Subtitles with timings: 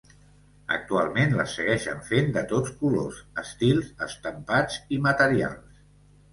[0.77, 5.83] Actualment les segueixen fent de tots colors, estils, estampats i materials.